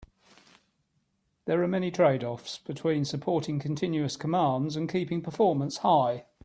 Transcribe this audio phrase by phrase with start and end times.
[1.45, 6.25] There are many trade-offs between supporting continuous commands and keeping performance high.